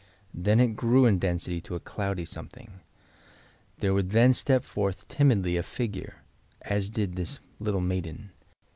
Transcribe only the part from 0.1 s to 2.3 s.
Then it grew in density to a cloudy